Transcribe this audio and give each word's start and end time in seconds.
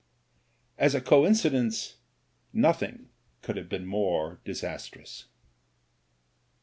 As 0.79 0.95
a 0.95 0.99
coincidence 0.99 1.97
nothing 2.51 3.09
could 3.43 3.55
have 3.55 3.69
been 3.69 3.85
more 3.85 4.39
disastrous. 4.43 5.25